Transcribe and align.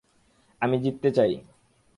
আমি 0.61 0.77
জিততে 0.79 1.09
চাই। 1.11 1.31